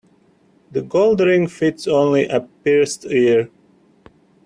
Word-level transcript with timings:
The 0.71 0.81
gold 0.81 1.19
ring 1.19 1.45
fits 1.45 1.87
only 1.87 2.27
a 2.27 2.39
pierced 2.41 3.05
ear. 3.05 3.51